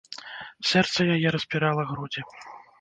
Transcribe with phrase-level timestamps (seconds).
[0.69, 2.21] Сэрца яе распірала грудзі.